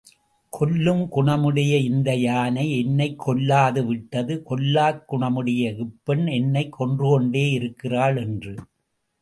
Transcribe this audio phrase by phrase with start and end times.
[0.49, 8.55] கொல்லும் குணமுடைய இந்த யானை என்னைக் கொல்லாது விட்டது கொல்லாக் குணமுடைய இப்பெண், என்னைக் கொன்றுகொண்டே இருக்கிறாள் என்று.